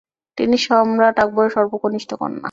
[0.37, 2.39] তিনি সম্রাট আকবরের সর্বকনিষ্ঠ কন্যা।